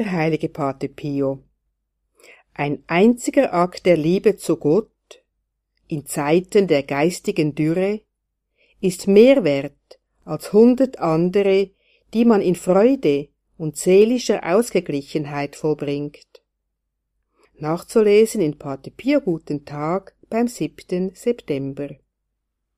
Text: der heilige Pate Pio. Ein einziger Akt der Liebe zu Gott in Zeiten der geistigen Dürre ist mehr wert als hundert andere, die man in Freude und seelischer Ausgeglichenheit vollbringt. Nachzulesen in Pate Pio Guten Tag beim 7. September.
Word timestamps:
der 0.00 0.12
heilige 0.12 0.48
Pate 0.48 0.88
Pio. 0.88 1.42
Ein 2.54 2.82
einziger 2.86 3.52
Akt 3.52 3.84
der 3.84 3.98
Liebe 3.98 4.36
zu 4.36 4.56
Gott 4.56 4.88
in 5.88 6.06
Zeiten 6.06 6.68
der 6.68 6.84
geistigen 6.84 7.54
Dürre 7.54 8.00
ist 8.80 9.08
mehr 9.08 9.44
wert 9.44 10.00
als 10.24 10.54
hundert 10.54 11.00
andere, 11.00 11.72
die 12.14 12.24
man 12.24 12.40
in 12.40 12.54
Freude 12.54 13.28
und 13.58 13.76
seelischer 13.76 14.40
Ausgeglichenheit 14.42 15.54
vollbringt. 15.54 16.42
Nachzulesen 17.58 18.40
in 18.40 18.56
Pate 18.56 18.90
Pio 18.90 19.20
Guten 19.20 19.66
Tag 19.66 20.16
beim 20.30 20.48
7. 20.48 21.14
September. 21.14 21.90